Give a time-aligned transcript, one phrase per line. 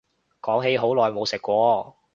[0.41, 1.95] 講起好耐冇食過